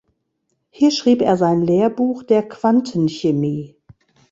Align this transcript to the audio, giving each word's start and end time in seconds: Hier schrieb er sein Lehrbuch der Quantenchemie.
Hier 0.71 0.89
schrieb 0.89 1.21
er 1.21 1.37
sein 1.37 1.61
Lehrbuch 1.61 2.23
der 2.23 2.41
Quantenchemie. 2.41 3.75